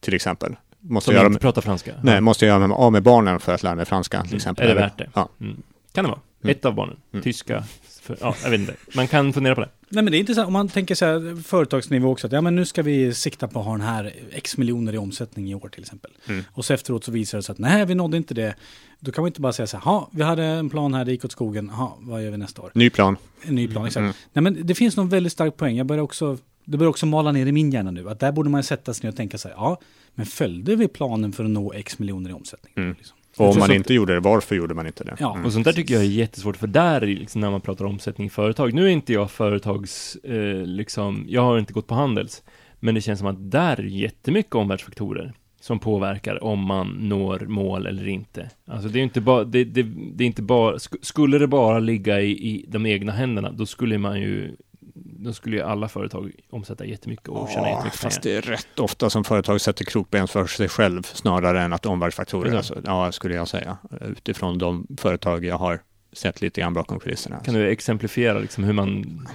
till 0.00 0.14
exempel. 0.14 0.56
Måste 0.80 1.04
Som 1.10 1.14
jag, 1.14 1.26
inte 1.26 1.40
pratar 1.40 1.62
franska? 1.62 1.92
nej, 2.02 2.20
måste 2.20 2.46
jag 2.46 2.50
göra 2.58 2.66
mig 2.68 2.74
av 2.76 2.92
med 2.92 3.02
barnen 3.02 3.40
för 3.40 3.54
att 3.54 3.62
lära 3.62 3.74
mig 3.74 3.84
franska, 3.84 4.20
till 4.20 4.26
Mm. 4.30 4.36
exempel? 4.36 4.64
Är 4.70 4.74
det 4.74 4.80
värt 4.80 4.98
det? 4.98 5.10
Ja. 5.14 5.28
Mm. 5.40 5.62
Kan 5.92 6.04
det 6.04 6.10
vara. 6.10 6.20
Mm. 6.44 6.56
Ett 6.56 6.64
av 6.64 6.74
barnen. 6.74 6.96
Mm. 7.12 7.22
Tyska. 7.22 7.64
För, 8.02 8.16
ja, 8.20 8.34
jag 8.42 8.50
vet 8.50 8.60
inte. 8.60 8.74
Man 8.96 9.06
kan 9.06 9.32
fundera 9.32 9.54
på 9.54 9.60
det. 9.60 9.68
Nej 9.90 10.04
men 10.04 10.10
det 10.10 10.16
är 10.16 10.20
intressant 10.20 10.46
om 10.46 10.52
man 10.52 10.68
tänker 10.68 10.94
så 10.94 11.04
här 11.04 11.42
företagsnivå 11.42 12.10
också, 12.10 12.26
att 12.26 12.32
ja 12.32 12.40
men 12.40 12.54
nu 12.56 12.64
ska 12.64 12.82
vi 12.82 13.14
sikta 13.14 13.48
på 13.48 13.58
att 13.60 13.64
ha 13.64 13.72
den 13.72 13.80
här 13.80 14.14
x 14.32 14.56
miljoner 14.56 14.94
i 14.94 14.98
omsättning 14.98 15.50
i 15.50 15.54
år 15.54 15.68
till 15.68 15.82
exempel. 15.82 16.10
Mm. 16.28 16.44
Och 16.52 16.64
så 16.64 16.74
efteråt 16.74 17.04
så 17.04 17.12
visar 17.12 17.38
det 17.38 17.42
sig 17.42 17.52
att 17.52 17.58
nej, 17.58 17.86
vi 17.86 17.94
nådde 17.94 18.16
inte 18.16 18.34
det. 18.34 18.54
Då 19.00 19.12
kan 19.12 19.22
man 19.22 19.26
inte 19.28 19.40
bara 19.40 19.52
säga 19.52 19.66
så 19.66 19.76
här, 19.76 19.84
"Ha, 19.84 20.08
vi 20.12 20.22
hade 20.22 20.44
en 20.44 20.70
plan 20.70 20.94
här, 20.94 21.04
det 21.04 21.12
gick 21.12 21.24
åt 21.24 21.32
skogen, 21.32 21.68
ha, 21.70 21.96
vad 22.00 22.24
gör 22.24 22.30
vi 22.30 22.36
nästa 22.36 22.62
år? 22.62 22.70
Ny 22.74 22.90
plan. 22.90 23.16
En 23.42 23.54
ny 23.54 23.68
plan, 23.68 23.86
exakt. 23.86 24.02
Mm. 24.02 24.12
Nej 24.32 24.42
men 24.42 24.66
det 24.66 24.74
finns 24.74 24.96
någon 24.96 25.08
väldigt 25.08 25.32
stark 25.32 25.56
poäng, 25.56 25.76
jag 25.76 25.86
börjar 25.86 26.02
också, 26.02 26.38
det 26.64 26.76
börjar 26.78 26.90
också 26.90 27.06
mala 27.06 27.32
ner 27.32 27.46
i 27.46 27.52
min 27.52 27.70
hjärna 27.70 27.90
nu, 27.90 28.10
att 28.10 28.20
där 28.20 28.32
borde 28.32 28.50
man 28.50 28.62
sätta 28.62 28.94
sig 28.94 29.02
ner 29.04 29.10
och 29.10 29.16
tänka 29.16 29.38
så 29.38 29.48
här, 29.48 29.54
ja, 29.54 29.80
men 30.14 30.26
följde 30.26 30.76
vi 30.76 30.88
planen 30.88 31.32
för 31.32 31.44
att 31.44 31.50
nå 31.50 31.72
x 31.72 31.98
miljoner 31.98 32.30
i 32.30 32.32
omsättning? 32.32 32.72
Mm. 32.76 32.94
Liksom? 32.98 33.17
Och 33.44 33.50
om 33.52 33.58
man 33.58 33.68
så- 33.68 33.74
inte 33.74 33.94
gjorde 33.94 34.14
det, 34.14 34.20
varför 34.20 34.56
gjorde 34.56 34.74
man 34.74 34.86
inte 34.86 35.04
det? 35.04 35.16
Ja, 35.18 35.32
Mm. 35.32 35.44
Och 35.46 35.52
sånt 35.52 35.64
där 35.64 35.72
tycker 35.72 35.94
jag 35.94 36.02
är 36.02 36.08
jättesvårt, 36.08 36.56
för 36.56 36.66
där, 36.66 37.00
är 37.00 37.06
liksom, 37.06 37.40
när 37.40 37.50
man 37.50 37.60
pratar 37.60 37.84
omsättning 37.84 38.26
i 38.26 38.30
företag, 38.30 38.74
nu 38.74 38.84
är 38.84 38.88
inte 38.88 39.12
jag 39.12 39.30
företags, 39.30 40.16
eh, 40.16 40.62
liksom, 40.66 41.24
jag 41.28 41.42
har 41.42 41.58
inte 41.58 41.72
gått 41.72 41.86
på 41.86 41.94
Handels, 41.94 42.42
Men 42.80 42.94
det 42.94 43.00
känns 43.00 43.18
som 43.18 43.28
att 43.28 43.50
där 43.50 43.80
är 43.80 43.84
jättemycket 43.84 44.54
omvärldsfaktorer 44.54 45.32
som 45.60 45.78
påverkar 45.78 46.44
om 46.44 46.60
man 46.64 46.88
når 46.88 47.38
mål 47.48 47.86
eller 47.86 48.08
inte. 48.08 48.50
Alltså 48.66 48.88
det 48.88 48.98
är 48.98 49.02
inte 49.02 49.20
bara, 49.20 49.44
det, 49.44 49.64
det, 49.64 49.82
det 50.14 50.24
är 50.24 50.26
inte 50.26 50.42
bara, 50.42 50.76
sk- 50.76 50.98
skulle 51.02 51.38
det 51.38 51.46
bara 51.46 51.78
ligga 51.78 52.20
i, 52.20 52.30
i 52.30 52.64
de 52.68 52.86
egna 52.86 53.12
händerna, 53.12 53.50
då 53.52 53.66
skulle 53.66 53.98
man 53.98 54.20
ju, 54.20 54.56
då 55.04 55.32
skulle 55.32 55.56
ju 55.56 55.62
alla 55.62 55.88
företag 55.88 56.32
omsätta 56.50 56.84
jättemycket 56.84 57.28
och 57.28 57.48
tjäna 57.48 57.66
Ja, 57.68 57.74
jättemycket 57.74 57.98
fast 58.00 58.22
pengar. 58.22 58.40
det 58.42 58.48
är 58.48 58.50
rätt 58.52 58.78
ofta 58.78 59.10
som 59.10 59.24
företag 59.24 59.60
sätter 59.60 59.84
krokben 59.84 60.28
för 60.28 60.46
sig 60.46 60.68
själv 60.68 61.02
snarare 61.02 61.62
än 61.62 61.72
att 61.72 61.86
omvärldsfaktorer. 61.86 62.56
Alltså, 62.56 62.80
ja, 62.84 63.12
skulle 63.12 63.34
jag 63.34 63.48
säga. 63.48 63.76
Utifrån 64.00 64.58
de 64.58 64.86
företag 64.98 65.44
jag 65.44 65.58
har 65.58 65.80
sett 66.12 66.40
lite 66.40 66.60
grann 66.60 66.74
bakom 66.74 67.00
kulisserna. 67.00 67.40
Kan 67.40 67.54
du 67.54 67.68
exemplifiera 67.68 68.38
liksom 68.38 68.64
hur 68.64 68.72
man, 68.72 69.28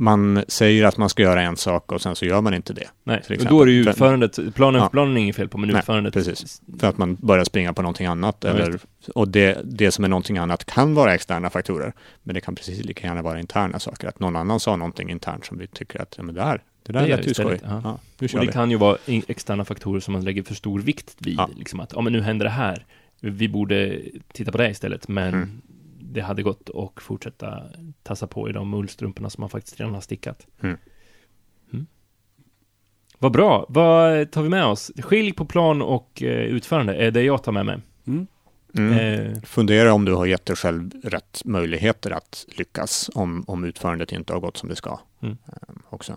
Man 0.00 0.44
säger 0.48 0.84
att 0.84 0.96
man 0.96 1.08
ska 1.08 1.22
göra 1.22 1.42
en 1.42 1.56
sak 1.56 1.92
och 1.92 2.02
sen 2.02 2.16
så 2.16 2.24
gör 2.24 2.40
man 2.40 2.54
inte 2.54 2.72
det. 2.72 2.88
nej, 3.04 3.22
och 3.38 3.44
då 3.44 3.62
är 3.62 3.66
det 3.66 3.72
ju 3.72 3.80
utförandet, 3.80 4.38
planen, 4.54 4.80
Ja. 4.82 4.88
planen 4.88 5.16
är 5.16 5.20
inget 5.20 5.36
fel 5.36 5.48
på, 5.48 5.58
men 5.58 5.68
Nej, 5.70 5.78
utförandet. 5.78 6.14
precis. 6.14 6.62
För 6.80 6.86
att 6.88 6.98
man 6.98 7.14
börjar 7.14 7.44
springa 7.44 7.72
på 7.72 7.82
någonting 7.82 8.06
annat. 8.06 8.36
Ja, 8.40 8.48
eller, 8.50 8.78
och 9.14 9.28
det, 9.28 9.58
det 9.64 9.90
som 9.90 10.04
är 10.04 10.08
någonting 10.08 10.38
annat 10.38 10.64
kan 10.64 10.94
vara 10.94 11.14
externa 11.14 11.50
faktorer. 11.50 11.92
Men 12.22 12.34
det 12.34 12.40
kan 12.40 12.54
precis 12.54 12.84
lika 12.84 13.06
gärna 13.06 13.22
vara 13.22 13.40
interna 13.40 13.78
saker. 13.78 14.08
Att 14.08 14.20
någon 14.20 14.36
annan 14.36 14.60
sa 14.60 14.76
någonting 14.76 15.10
internt 15.10 15.44
som 15.46 15.58
vi 15.58 15.66
tycker 15.66 16.02
att, 16.02 16.14
ja 16.16 16.22
men 16.22 16.34
det 16.34 16.42
här, 16.42 16.62
det 16.86 16.92
där 16.92 17.00
Det 17.00 17.16
lät 17.16 17.26
ju 17.28 17.34
skoj. 17.34 17.60
ja. 17.64 17.92
Och 17.92 18.00
det 18.18 18.40
vi. 18.40 18.46
kan 18.46 18.70
ju 18.70 18.76
vara 18.76 18.96
externa 19.06 19.64
faktorer 19.64 20.00
som 20.00 20.12
man 20.12 20.24
lägger 20.24 20.42
för 20.42 20.54
stor 20.54 20.80
vikt 20.80 21.14
vid. 21.18 21.40
Liksom 21.56 21.80
att, 21.80 21.92
ja 21.94 22.00
men 22.00 22.12
nu 22.12 22.20
händer 22.20 22.44
det 22.44 22.50
här. 22.50 22.86
Vi 23.20 23.48
borde 23.48 23.98
titta 24.32 24.52
på 24.52 24.58
det 24.58 24.70
istället. 24.70 25.08
Men 25.08 25.28
Mm. 25.34 25.60
Det 26.12 26.20
hade 26.20 26.42
gått 26.42 26.70
att 26.74 27.02
fortsätta 27.02 27.62
tassa 28.02 28.26
på 28.26 28.48
i 28.48 28.52
de 28.52 28.74
ullstrumporna 28.74 29.30
som 29.30 29.42
man 29.42 29.50
faktiskt 29.50 29.80
redan 29.80 29.94
har 29.94 30.00
stickat. 30.00 30.46
Mm. 30.60 30.76
Mm. 31.72 31.86
Vad 33.18 33.32
bra. 33.32 33.66
Vad 33.68 34.30
tar 34.30 34.42
vi 34.42 34.48
med 34.48 34.66
oss? 34.66 34.92
Skilj 34.98 35.32
på 35.32 35.44
plan 35.44 35.82
och 35.82 36.22
eh, 36.22 36.28
utförande 36.28 36.94
är 36.94 37.10
det 37.10 37.22
jag 37.22 37.42
tar 37.42 37.52
med 37.52 37.66
mig. 37.66 37.80
Mm. 38.06 38.26
Mm. 38.74 38.92
Eh, 38.92 39.40
Fundera 39.42 39.92
om 39.92 40.04
du 40.04 40.14
har 40.14 40.26
gett 40.26 40.46
dig 40.46 40.56
själv 40.56 40.90
rätt 41.04 41.42
möjligheter 41.44 42.10
att 42.10 42.46
lyckas 42.48 43.10
om, 43.14 43.44
om 43.46 43.64
utförandet 43.64 44.12
inte 44.12 44.32
har 44.32 44.40
gått 44.40 44.56
som 44.56 44.68
det 44.68 44.76
ska. 44.76 45.00
Mm. 45.20 45.36
Ehm, 45.46 45.82
också. 45.88 46.16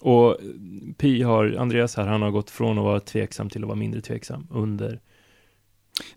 och 0.00 0.36
Pi 0.96 1.22
har, 1.22 1.56
Andreas 1.58 1.96
här, 1.96 2.06
han 2.06 2.22
har 2.22 2.30
gått 2.30 2.50
från 2.50 2.78
att 2.78 2.84
vara 2.84 3.00
tveksam 3.00 3.50
till 3.50 3.62
att 3.62 3.68
vara 3.68 3.78
mindre 3.78 4.00
tveksam 4.00 4.46
under 4.50 5.00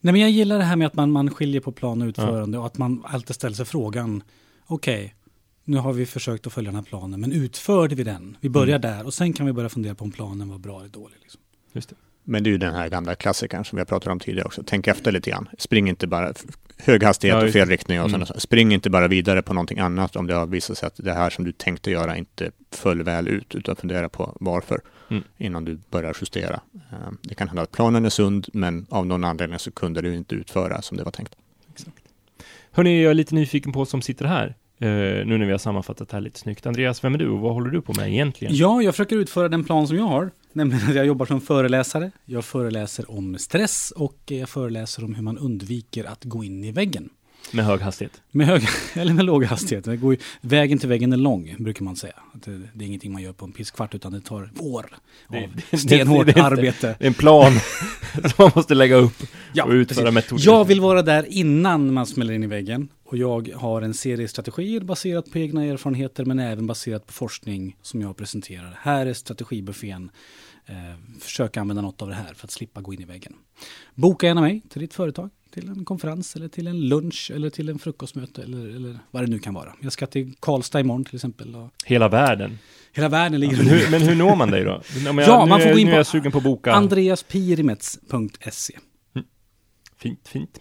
Nej, 0.02 0.12
men 0.12 0.22
jag 0.22 0.30
gillar 0.30 0.58
det 0.58 0.64
här 0.64 0.76
med 0.76 0.88
att 0.88 0.96
man, 0.96 1.12
man 1.12 1.30
skiljer 1.30 1.62
på 1.62 1.72
plan 1.72 2.02
och 2.02 2.08
utförande 2.08 2.58
och 2.58 2.66
att 2.66 2.78
man 2.78 3.04
alltid 3.06 3.36
ställer 3.36 3.56
sig 3.56 3.66
frågan, 3.66 4.24
okej, 4.66 5.16
nu 5.66 5.78
har 5.78 5.94
vi 5.94 6.06
försökt 6.06 6.48
att 6.48 6.54
följa 6.54 6.72
den 6.72 6.76
här 6.76 6.84
planen, 6.84 7.22
men 7.22 7.32
utförde 7.32 7.96
vi 7.96 8.04
den? 8.04 8.38
Vi 8.42 8.50
börjar 8.50 8.80
där 8.80 9.06
och 9.06 9.14
sen 9.14 9.34
kan 9.34 9.46
vi 9.46 9.54
börja 9.54 9.70
fundera 9.70 9.96
på 9.96 10.04
om 10.04 10.12
planen 10.12 10.50
var 10.50 10.58
bra 10.58 10.80
eller 10.80 10.90
dålig. 10.90 11.18
Liksom. 11.22 11.42
Just 11.74 11.90
det. 11.90 11.96
Men 12.24 12.44
det 12.44 12.50
är 12.50 12.52
ju 12.52 12.58
den 12.58 12.74
här 12.74 12.90
gamla 12.90 13.16
klassikern 13.16 13.66
som 13.66 13.76
vi 13.76 13.80
har 13.80 13.86
pratat 13.86 14.08
om 14.12 14.20
tidigare 14.20 14.46
också. 14.46 14.64
Tänk 14.66 14.88
efter 14.88 15.12
lite 15.12 15.30
grann. 15.30 15.50
Spring 15.58 15.90
inte 15.90 16.08
bara 16.08 16.34
hög 16.78 17.04
hastighet 17.04 17.38
Ja, 17.42 17.46
och 17.48 17.52
fel 17.54 17.70
riktning 17.70 18.02
och 18.02 18.10
Mm. 18.10 18.26
sådana. 18.26 18.40
Spring 18.40 18.74
inte 18.74 18.90
bara 18.90 19.08
vidare 19.08 19.42
på 19.42 19.54
någonting 19.54 19.80
annat 19.80 20.16
om 20.16 20.28
det 20.28 20.34
har 20.36 20.46
visat 20.46 20.78
sig 20.78 20.88
att 20.88 20.94
det 20.98 21.14
här 21.14 21.30
som 21.30 21.46
du 21.46 21.52
tänkte 21.52 21.92
göra 21.92 22.18
inte 22.18 22.52
föll 22.72 23.04
väl 23.04 23.28
ut, 23.28 23.56
utan 23.56 23.76
fundera 23.76 24.10
på 24.10 24.38
varför 24.40 24.80
Mm. 25.10 25.24
innan 25.38 25.66
du 25.66 25.80
börjar 25.90 26.16
justera. 26.22 26.60
Ehm, 26.92 27.18
Det 27.22 27.36
kan 27.36 27.48
hända 27.48 27.62
att 27.62 27.72
planen 27.72 28.06
är 28.06 28.10
sund, 28.10 28.48
men 28.54 28.86
av 28.90 29.06
någon 29.06 29.24
anledning 29.24 29.60
så 29.60 29.72
kunde 29.72 30.02
du 30.02 30.16
inte 30.16 30.36
utföra 30.36 30.82
som 30.82 30.98
det 30.98 31.04
var 31.04 31.12
tänkt. 31.12 31.36
Hörni, 32.72 33.04
jag 33.04 33.10
är 33.10 33.14
lite 33.14 33.36
nyfiken 33.36 33.72
på 33.72 33.86
som 33.86 34.02
sitter 34.02 34.26
här. 34.26 34.56
Uh, 34.84 35.26
nu 35.26 35.38
när 35.38 35.46
vi 35.46 35.52
har 35.52 35.60
sammanfattat 35.60 36.10
det 36.10 36.16
här 36.16 36.22
lite 36.22 36.40
snyggt. 36.40 36.66
Andreas, 36.66 37.04
vem 37.04 37.14
är 37.14 37.18
du 37.18 37.30
och 37.30 37.40
vad 37.40 37.54
håller 37.54 37.70
du 37.70 37.82
på 37.82 37.94
med 37.94 38.10
egentligen? 38.10 38.56
Ja, 38.56 38.82
jag 38.82 38.94
försöker 38.94 39.16
utföra 39.16 39.50
den 39.50 39.64
plan 39.64 39.88
som 39.88 39.98
jag 39.98 40.04
har, 40.04 40.32
nämligen 40.54 40.90
att 40.90 40.96
jag 40.96 41.06
jobbar 41.06 41.26
som 41.26 41.42
föreläsare. 41.42 42.12
Jag 42.26 42.46
föreläser 42.46 43.12
om 43.12 43.38
stress 43.38 43.94
och 43.96 44.18
jag 44.26 44.50
föreläser 44.50 45.04
om 45.04 45.16
hur 45.16 45.24
man 45.24 45.38
undviker 45.38 46.04
att 46.04 46.24
gå 46.24 46.44
in 46.44 46.64
i 46.64 46.72
väggen. 46.72 47.10
Med 47.54 47.66
hög 47.66 47.82
hastighet. 47.82 48.22
Med 48.32 48.48
hög 48.48 48.64
eller 48.94 49.14
med 49.14 49.26
låg 49.26 49.44
hastighet. 49.46 49.86
Det 49.86 49.98
går 49.98 50.14
ju, 50.14 50.20
vägen 50.42 50.78
till 50.78 50.90
väggen 50.90 51.14
är 51.14 51.18
lång, 51.18 51.56
brukar 51.60 51.84
man 51.86 51.96
säga. 51.96 52.14
Det, 52.34 52.62
det 52.74 52.86
är 52.86 52.88
ingenting 52.88 53.12
man 53.12 53.22
gör 53.22 53.34
på 53.34 53.46
en 53.46 53.52
pisskvart, 53.52 53.96
utan 53.96 54.12
det 54.12 54.22
tar 54.22 54.50
år 54.60 54.98
av 55.28 55.36
det- 55.72 55.78
stenhårt 55.78 56.26
det- 56.26 56.32
det- 56.32 56.44
arbete. 56.44 56.96
Det 57.00 57.06
är 57.06 57.08
en 57.08 57.14
plan 57.14 57.52
som 58.14 58.32
man 58.38 58.52
måste 58.56 58.76
lägga 58.76 58.96
upp 58.96 59.24
Ja, 59.54 59.64
och 59.64 59.72
utföra 59.72 60.12
metoder. 60.12 60.44
Jag 60.46 60.66
vill 60.66 60.82
vara 60.82 61.02
där 61.02 61.26
innan 61.30 61.94
man 61.94 62.06
smäller 62.06 62.34
in 62.34 62.44
i 62.44 62.48
väggen. 62.48 62.88
Och 63.06 63.18
jag 63.18 63.50
har 63.56 63.82
en 63.82 63.94
serie 63.94 64.28
strategier 64.28 64.82
baserat 64.82 65.32
på 65.32 65.40
egna 65.40 65.64
erfarenheter 65.66 66.26
men 66.26 66.40
även 66.40 66.68
baserat 66.68 67.08
på 67.08 67.14
forskning 67.14 67.78
som 67.82 68.02
jag 68.02 68.18
presenterar. 68.18 68.78
Här 68.82 69.06
är 69.06 69.14
strategibuffén. 69.14 70.12
Eh, 70.66 70.76
försök 71.22 71.58
använda 71.58 71.82
något 71.82 72.02
av 72.02 72.10
det 72.10 72.16
här 72.16 72.34
för 72.34 72.48
att 72.48 72.52
slippa 72.52 72.82
gå 72.82 72.94
in 72.94 73.02
i 73.02 73.06
väggen. 73.06 73.34
Boka 73.96 74.28
gärna 74.28 74.42
mig 74.42 74.62
till 74.70 74.82
ditt 74.82 74.94
företag, 74.94 75.30
till 75.54 75.70
en 75.70 75.86
konferens 75.86 76.36
eller 76.36 76.48
till 76.48 76.68
en 76.68 76.82
lunch 76.88 77.32
eller 77.36 77.50
till 77.50 77.70
en 77.70 77.80
frukostmöte 77.80 78.44
eller, 78.44 78.76
eller 78.76 79.00
vad 79.12 79.24
det 79.24 79.28
nu 79.28 79.40
kan 79.40 79.54
vara. 79.54 79.74
Jag 79.82 79.92
ska 79.94 80.06
till 80.08 80.34
Karlstad 80.40 80.80
imorgon 80.80 81.06
till 81.06 81.16
exempel. 81.16 81.56
Och 81.56 81.70
Hela 81.86 82.10
världen. 82.10 82.60
hela 82.94 83.10
världen 83.10 83.40
ligger 83.40 83.58
Men 83.58 83.68
hur, 83.68 83.92
men 83.92 84.02
hur 84.02 84.16
når 84.16 84.36
man 84.36 84.52
dig 84.52 84.64
då? 84.64 84.82
Jag, 85.06 85.20
Ja, 85.20 85.46
man 85.46 85.60
får 85.62 85.68
är- 85.70 85.74
gå 85.74 85.80
in 85.80 85.92
på 85.92 86.04
sugen 86.04 86.32
på 86.32 86.42
boka. 86.42 86.74
andreaspirimets.se 86.74 88.74
Fint, 89.98 90.28
fint. 90.28 90.60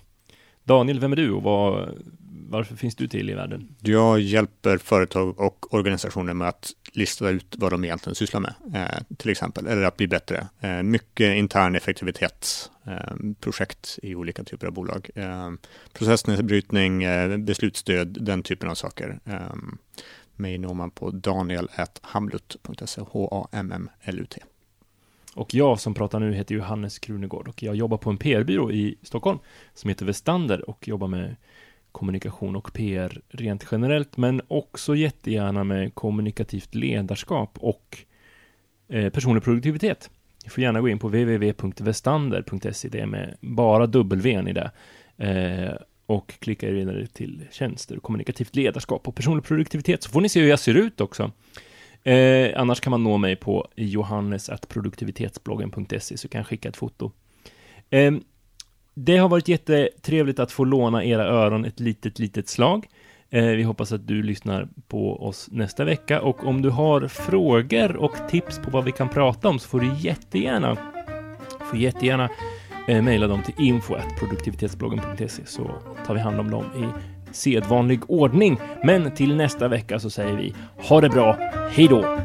Daniel, 0.65 1.01
vem 1.01 1.13
är 1.13 1.17
du 1.17 1.31
och 1.33 1.43
vad, 1.43 1.89
varför 2.53 2.77
finns 2.77 2.95
du 2.97 3.09
till 3.09 3.31
i 3.31 3.35
världen? 3.35 3.75
Jag 3.81 4.21
hjälper 4.21 4.79
företag 4.79 5.41
och 5.41 5.75
organisationer 5.75 6.35
med 6.35 6.49
att 6.49 6.73
lista 6.93 7.29
ut 7.29 7.55
vad 7.59 7.73
de 7.73 7.85
egentligen 7.85 8.15
sysslar 8.15 8.41
med, 8.41 8.55
eh, 8.75 9.17
till 9.17 9.31
exempel, 9.31 9.67
eller 9.67 9.83
att 9.83 9.97
bli 9.97 10.09
bättre. 10.09 10.49
Eh, 10.61 10.83
mycket 10.83 11.37
intern 11.37 11.75
effektivitetsprojekt 11.77 12.71
eh, 12.87 13.33
projekt 13.41 13.99
i 14.03 14.15
olika 14.15 14.45
typer 14.45 14.67
av 14.67 14.73
bolag. 14.73 15.11
Eh, 15.15 15.51
processnedbrytning, 15.93 17.03
eh, 17.03 17.37
beslutsstöd, 17.37 18.19
den 18.21 18.43
typen 18.43 18.71
av 18.71 18.75
saker. 18.75 19.21
Eh, 19.25 19.55
mig 20.37 20.59
når 20.59 20.75
man 20.75 20.91
på 20.91 21.11
daniel.hamlut.se, 21.11 23.01
H-A-M-M-L-U-T. 23.01 24.41
Och 25.35 25.55
jag 25.55 25.81
som 25.81 25.95
pratar 25.95 26.21
nu 26.21 26.35
heter 26.35 26.55
Johannes 26.55 26.99
Krunegård 26.99 27.49
och 27.49 27.63
jag 27.63 27.77
jobbar 27.77 27.99
på 27.99 28.11
en 28.11 28.19
PR-byrå 28.19 28.71
i 28.73 28.99
Stockholm 29.03 29.39
som 29.75 29.89
heter 29.89 30.07
Vestander 30.07 30.71
och 30.71 30.89
jobbar 30.89 31.09
med 31.09 31.37
kommunikation 31.93 32.57
och 32.57 32.73
PR 32.73 33.21
rent 33.29 33.67
generellt 33.71 34.17
men 34.17 34.41
också 34.49 34.97
jättegärna 34.97 35.65
med 35.65 35.95
kommunikativt 35.95 36.75
ledarskap 36.75 37.59
och 37.61 37.99
eh, 38.89 39.11
personlig 39.11 39.43
produktivitet. 39.43 40.11
Ni 40.45 40.51
får 40.51 40.63
gärna 40.63 40.81
gå 40.81 40.89
in 40.89 40.99
på 40.99 41.09
www.vestander.se, 41.09 42.89
det 42.89 43.01
är 43.01 43.07
med 43.07 43.37
bara 43.41 43.87
W 43.87 44.45
i 44.49 44.53
det. 44.53 44.71
Eh, 45.17 45.73
och 46.07 46.35
klicka 46.39 46.69
er 46.69 46.73
vidare 46.73 47.07
till 47.07 47.47
tjänster, 47.51 47.97
kommunikativt 47.97 48.57
ledarskap 48.57 49.09
och 49.09 49.15
personlig 49.15 49.45
produktivitet 49.45 50.03
så 50.03 50.11
får 50.11 50.21
ni 50.21 50.29
se 50.29 50.41
hur 50.41 50.49
jag 50.49 50.59
ser 50.59 50.75
ut 50.75 51.01
också. 51.01 51.31
Eh, 52.03 52.61
annars 52.61 52.81
kan 52.81 52.91
man 52.91 53.05
nå 53.05 53.17
mig 53.17 53.37
på 53.37 53.69
johannes.produktivitetsbloggen.se 53.77 56.17
så 56.17 56.29
kan 56.29 56.39
jag 56.39 56.47
skicka 56.47 56.69
ett 56.69 56.77
foto. 56.77 57.13
Ehm, 57.91 58.23
det 58.95 59.17
har 59.17 59.29
varit 59.29 59.49
jättetrevligt 59.49 60.39
att 60.39 60.53
få 60.53 60.65
låna 60.65 61.05
era 61.05 61.27
öron 61.27 61.65
ett 61.65 61.81
litet, 61.81 62.19
litet 62.19 62.49
slag. 62.49 62.87
Eh, 63.31 63.45
vi 63.45 63.63
hoppas 63.63 63.93
att 63.93 64.07
du 64.07 64.23
lyssnar 64.23 64.69
på 64.89 65.27
oss 65.27 65.49
nästa 65.51 65.85
vecka 65.85 66.21
och 66.21 66.47
om 66.47 66.63
du 66.63 66.71
har 66.71 67.09
frågor 67.09 67.97
och 67.97 68.13
tips 68.31 68.59
på 68.59 68.71
vad 68.71 68.85
vi 68.85 68.93
kan 68.93 69.09
prata 69.09 69.49
om 69.49 69.59
så 69.59 69.69
får 69.69 69.81
du 69.81 69.95
jättegärna, 69.99 70.77
får 71.71 71.79
jättegärna 71.79 72.29
eh, 72.89 73.03
mejla 73.03 73.27
dem 73.27 73.43
till 73.43 73.67
info.produktivitetsbloggen.se 73.67 75.47
så 75.47 75.71
tar 76.07 76.15
vi 76.15 76.21
hand 76.21 76.41
om 76.41 76.51
dem 76.51 76.65
i 76.65 76.85
sedvanlig 77.35 78.01
ordning. 78.11 78.61
Men 78.85 79.15
till 79.15 79.37
nästa 79.37 79.69
vecka 79.69 79.99
så 79.99 80.11
säger 80.11 80.37
vi 80.37 80.55
ha 80.77 81.01
det 81.01 81.09
bra, 81.09 81.37
hej 81.71 81.89
då! 81.89 82.19